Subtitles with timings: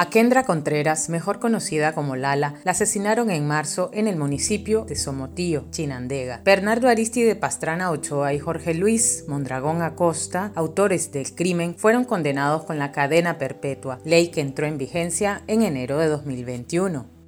[0.00, 4.94] A Kendra Contreras, mejor conocida como Lala, la asesinaron en marzo en el municipio de
[4.94, 6.40] Somotío, Chinandega.
[6.44, 12.78] Bernardo Aristide Pastrana Ochoa y Jorge Luis Mondragón Acosta, autores del crimen, fueron condenados con
[12.78, 17.18] la cadena perpetua, ley que entró en vigencia en enero de 2021.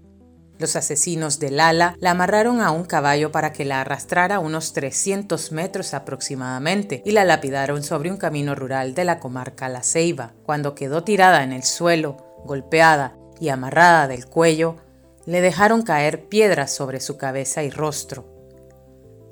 [0.61, 5.51] Los asesinos de Lala la amarraron a un caballo para que la arrastrara unos 300
[5.51, 10.35] metros aproximadamente y la lapidaron sobre un camino rural de la comarca La Ceiba.
[10.45, 14.77] Cuando quedó tirada en el suelo, golpeada y amarrada del cuello,
[15.27, 18.25] le dejaron caer piedras sobre su cabeza y rostro.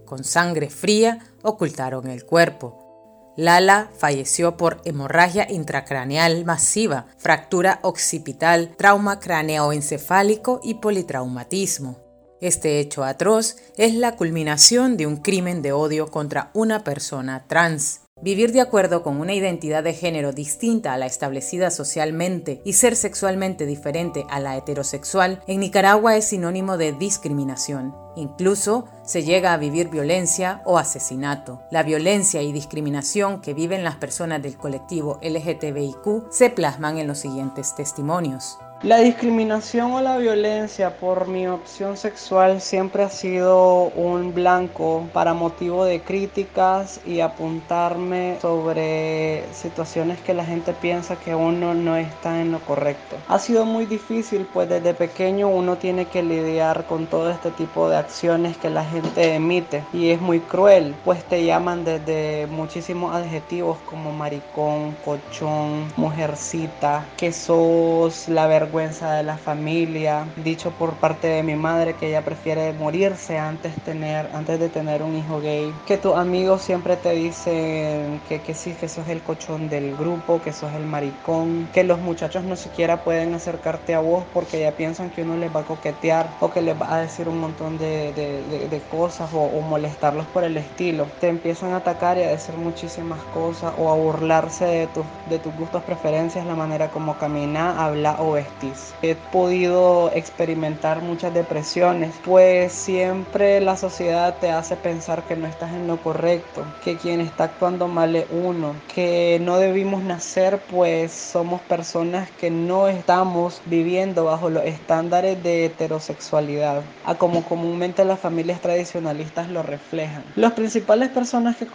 [0.05, 3.35] Con sangre fría ocultaron el cuerpo.
[3.37, 12.01] Lala falleció por hemorragia intracraneal masiva, fractura occipital, trauma craneoencefálico y politraumatismo.
[12.41, 18.01] Este hecho atroz es la culminación de un crimen de odio contra una persona trans.
[18.21, 22.97] Vivir de acuerdo con una identidad de género distinta a la establecida socialmente y ser
[22.97, 27.95] sexualmente diferente a la heterosexual en Nicaragua es sinónimo de discriminación.
[28.17, 31.63] Incluso se llega a vivir violencia o asesinato.
[31.71, 37.19] La violencia y discriminación que viven las personas del colectivo LGTBIQ se plasman en los
[37.19, 38.59] siguientes testimonios.
[38.85, 45.35] La discriminación o la violencia por mi opción sexual siempre ha sido un blanco para
[45.35, 52.41] motivo de críticas y apuntarme sobre situaciones que la gente piensa que uno no está
[52.41, 53.17] en lo correcto.
[53.27, 57.91] Ha sido muy difícil pues desde pequeño uno tiene que lidiar con todo este tipo
[57.91, 63.13] de acciones que la gente emite y es muy cruel pues te llaman desde muchísimos
[63.13, 70.93] adjetivos como maricón, cochón, mujercita, que sos la verdad vergüenza de la familia, dicho por
[70.95, 75.41] parte de mi madre que ella prefiere morirse antes, tener, antes de tener un hijo
[75.41, 79.97] gay, que tus amigos siempre te dicen que, que sí, que sos el cochón del
[79.97, 84.61] grupo, que sos el maricón, que los muchachos no siquiera pueden acercarte a vos porque
[84.61, 87.41] ya piensan que uno les va a coquetear o que les va a decir un
[87.41, 91.07] montón de, de, de, cosas o, molestarlos por el estilo.
[91.21, 95.39] Te empiezan a atacar y a decir muchísimas cosas o a burlarse de, tus de
[95.39, 98.58] tus gustos, preferencias, la manera como camina, habla o vestir
[99.03, 105.73] He podido experimentar muchas depresiones, pues siempre la sociedad te hace pensar que no estás
[105.73, 111.13] en lo correcto, que quien está actuando mal es uno, que no debimos nacer pues
[111.13, 118.19] somos personas que no estamos viviendo bajo los estándares de heterosexualidad, a como comúnmente las
[118.19, 120.25] familias tradicionalistas lo reflejan.
[120.35, 121.67] Las principales personas que,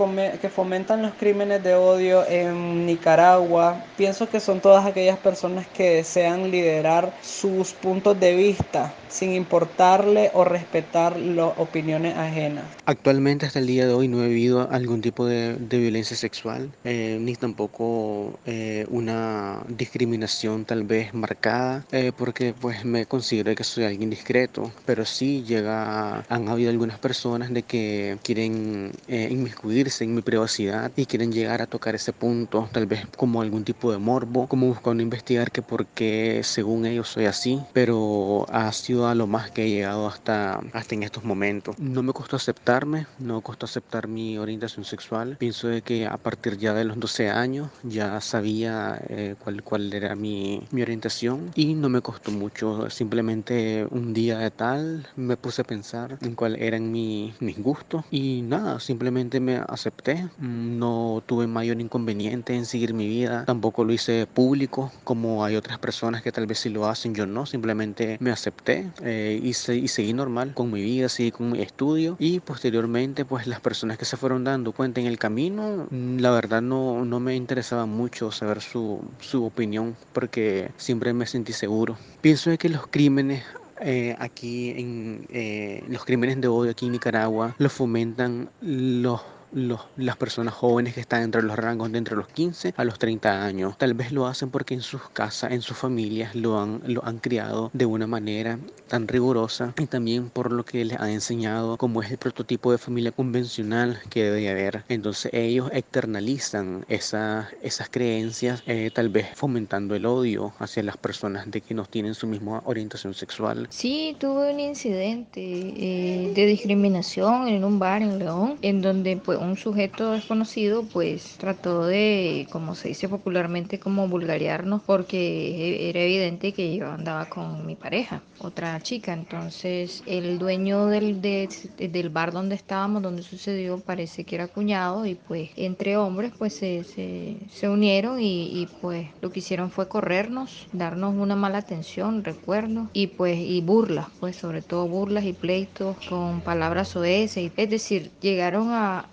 [0.41, 5.95] que fomentan los crímenes de odio en Nicaragua, pienso que son todas aquellas personas que
[5.95, 6.72] desean liderar
[7.21, 12.65] sus puntos de vista sin importarle o respetar las opiniones ajenas.
[12.85, 17.17] Actualmente hasta el día de hoy no he vivido algún tipo de, violencia sexual, eh,
[17.21, 23.83] ni tampoco eh, una discriminación tal vez marcada, eh, porque pues me considero que soy
[23.83, 30.21] alguien discreto, pero sí llega, han habido algunas personas de que quieren inmiscuirse en mi
[30.21, 34.47] privacidad y quieren llegar a tocar ese punto, tal vez como algún tipo de morbo,
[34.47, 39.27] como buscando investigar que por qué según ellos soy así, pero ha sido a lo
[39.27, 41.77] más que he llegado hasta, hasta en estos momentos.
[41.77, 45.35] No me costó aceptarme, no costó aceptar mi orientación sexual.
[45.37, 49.91] Pienso de que a partir ya de los 12 años ya sabía eh, cuál, cuál
[49.91, 52.89] era mi, mi orientación y no me costó mucho.
[52.89, 58.05] Simplemente un día de tal me puse a pensar en cuál eran mi, mis gustos
[58.09, 60.29] y nada, simplemente me acepté.
[60.39, 63.43] No tuve mayor inconveniente en seguir mi vida.
[63.43, 67.25] Tampoco lo hice público como hay otras personas que tal vez si lo hacen, yo
[67.25, 67.45] no.
[67.45, 72.39] Simplemente me acepté eh, y, seguí normal con mi vida, seguí con mi estudio y
[72.39, 76.61] posteriormente pues las personas que se fueron dando cuenta en el camino, mm, la verdad
[76.61, 81.97] no, no me interesaba mucho saber su, su opinión porque siempre me sentí seguro.
[82.21, 83.43] Pienso que los crímenes
[83.81, 89.19] eh, aquí en eh, los crímenes de odio aquí en Nicaragua los fomentan los
[89.53, 93.45] las personas jóvenes que están entre los rangos de entre los 15 a los 30
[93.45, 93.77] años.
[93.77, 97.19] Tal vez lo hacen porque en sus casas, en sus familias, lo han, lo han
[97.19, 102.01] criado de una manera tan rigurosa y también por lo que les han enseñado como
[102.01, 104.83] es el prototipo de familia convencional que debe haber.
[104.89, 111.49] Entonces ellos externalizan esas, esas creencias, eh, tal vez fomentando el odio hacia las personas
[111.49, 113.67] de que no tienen su misma orientación sexual.
[113.69, 119.39] Sí, tuve un incidente eh, de discriminación en un bar en León, en donde pues
[119.43, 126.53] un sujeto desconocido pues trató de, como se dice popularmente, como vulgarearnos porque era evidente
[126.53, 129.13] que yo andaba con mi pareja, otra chica.
[129.13, 135.15] Entonces el dueño del, del bar donde estábamos, donde sucedió, parece que era cuñado y
[135.15, 140.67] pues entre hombres pues se, se, unieron y, y, pues lo que hicieron fue corrernos,
[140.71, 145.97] darnos una mala atención, recuerdo, y pues y burlas, pues sobre todo burlas y pleitos
[146.07, 147.51] con palabras soeces.
[147.55, 149.11] Es decir, llegaron a,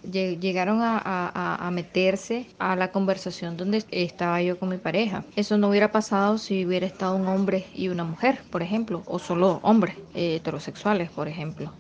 [0.83, 5.25] a, a meterse a la conversación donde estaba yo con mi pareja.
[5.37, 9.19] Eso no hubiera pasado si hubiera estado un hombre y una mujer, por ejemplo, o
[9.19, 11.73] solo hombres eh, heterosexuales, por ejemplo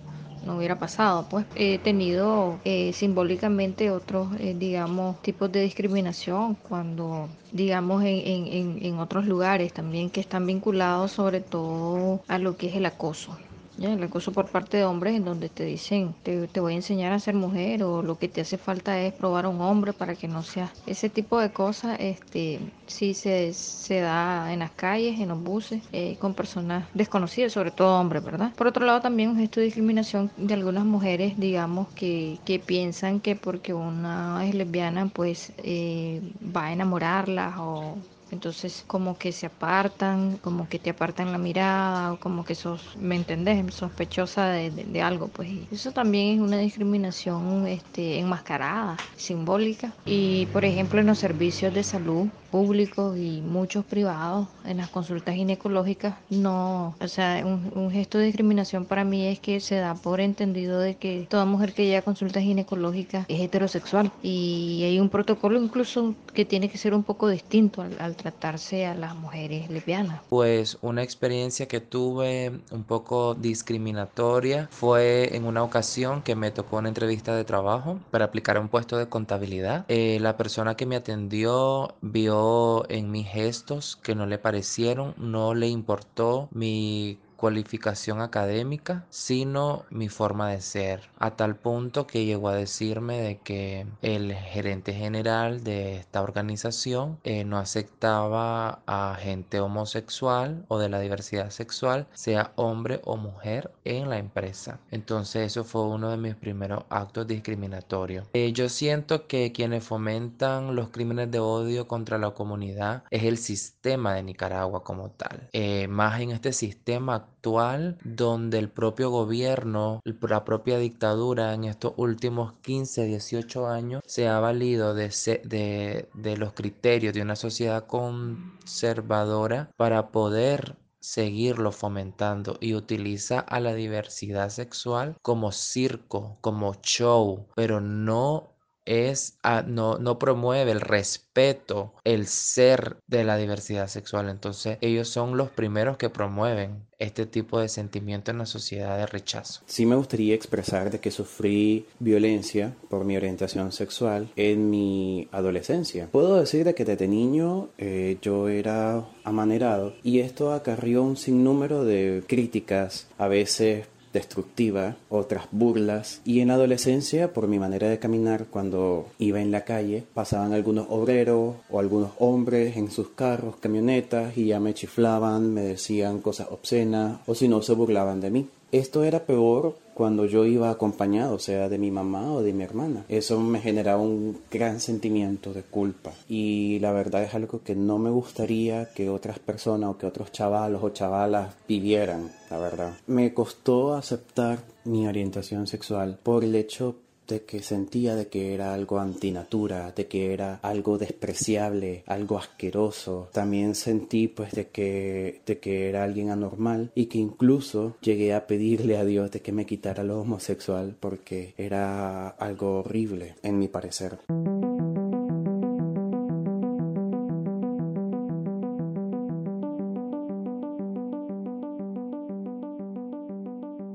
[0.44, 1.26] no hubiera pasado.
[1.28, 8.78] Pues he tenido eh, simbólicamente otros, eh, digamos, tipos de discriminación cuando, digamos, en, en,
[8.82, 13.36] en otros lugares también que están vinculados sobre todo a lo que es el acoso.
[13.80, 17.18] El acoso por parte de hombres en donde te dicen, te, voy a enseñar a
[17.18, 20.28] ser mujer o lo que te hace falta es probar a un hombre para que
[20.28, 20.70] no seas.
[20.86, 25.82] Ese tipo de cosas este, sí se, se da en las calles, en los buses,
[25.92, 28.52] eh, con personas desconocidas, sobre todo hombres, ¿verdad?
[28.54, 33.34] Por otro lado, también un gesto discriminación de algunas mujeres, digamos, que, que piensan que
[33.34, 36.20] porque una es lesbiana, pues eh,
[36.54, 37.96] va a enamorarlas o
[38.30, 42.96] entonces como que se apartan, como que te apartan la mirada, o como que sos,
[42.96, 43.74] ¿me entendés?
[43.74, 49.92] Sospechosa de, de, algo, pues eso también es una discriminación este, enmascarada, simbólica.
[50.04, 55.34] Y por ejemplo en los servicios de salud públicos y muchos privados, en las consultas
[55.34, 59.94] ginecológicas, no, o sea, un, un gesto de discriminación para mí es que se da
[59.94, 65.00] por entendido de que toda mujer que llega a consultas ginecológicas es heterosexual y hay
[65.00, 69.14] un protocolo incluso que tiene que ser un poco distinto al, al tratarse a las
[69.14, 70.20] mujeres lesbianas?
[70.28, 76.78] Pues una experiencia que tuve un poco discriminatoria fue en una ocasión que me tocó
[76.78, 79.84] una entrevista de trabajo para aplicar un puesto de contabilidad.
[79.88, 82.39] Eh, la persona que me atendió vio
[82.88, 90.10] en mis gestos que no le parecieron, no le importó mi cualificación académica, sino mi
[90.10, 95.64] forma de ser, a tal punto que llegó a decirme de que el gerente general
[95.64, 102.52] de esta organización eh, no aceptaba a gente homosexual o de la diversidad sexual, sea
[102.56, 104.78] hombre o mujer, en la empresa.
[104.90, 108.28] Entonces eso fue uno de mis primeros actos discriminatorios.
[108.34, 113.38] Eh, yo siento que quienes fomentan los crímenes de odio contra la comunidad es el
[113.38, 115.48] sistema de Nicaragua como tal.
[115.52, 121.94] Eh, más en este sistema actual donde el propio gobierno, la propia dictadura en estos
[121.96, 125.08] últimos 15, 18 años se ha valido de,
[125.44, 133.58] de, de los criterios de una sociedad conservadora para poder seguirlo fomentando y utiliza a
[133.60, 138.50] la diversidad sexual como circo, como show, pero no
[138.84, 144.28] es no, no promueve el respeto, el ser de la diversidad sexual.
[144.28, 149.06] Entonces ellos son los primeros que promueven este tipo de sentimiento en la sociedad de
[149.06, 149.62] rechazo.
[149.66, 156.08] Sí me gustaría expresar de que sufrí violencia por mi orientación sexual en mi adolescencia.
[156.12, 161.84] Puedo decir de que desde niño eh, yo era amanerado y esto acarrió un sinnúmero
[161.84, 168.46] de críticas, a veces destructiva, otras burlas y en adolescencia por mi manera de caminar
[168.46, 174.36] cuando iba en la calle pasaban algunos obreros o algunos hombres en sus carros, camionetas
[174.36, 178.48] y ya me chiflaban, me decían cosas obscenas o si no se burlaban de mí.
[178.72, 183.04] Esto era peor cuando yo iba acompañado, sea de mi mamá o de mi hermana.
[183.10, 186.12] Eso me generaba un gran sentimiento de culpa.
[186.26, 190.32] Y la verdad es algo que no me gustaría que otras personas o que otros
[190.32, 192.94] chavalos o chavalas vivieran, la verdad.
[193.08, 196.96] Me costó aceptar mi orientación sexual por el hecho
[197.30, 203.28] de que sentía de que era algo antinatura, de que era algo despreciable, algo asqueroso.
[203.32, 208.46] También sentí pues de que, de que era alguien anormal y que incluso llegué a
[208.46, 213.68] pedirle a Dios de que me quitara lo homosexual porque era algo horrible en mi
[213.68, 214.18] parecer.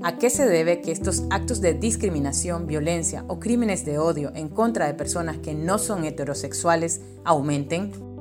[0.05, 4.49] ¿A qué se debe que estos actos de discriminación, violencia o crímenes de odio en
[4.49, 8.14] contra de personas que no son heterosexuales aumenten?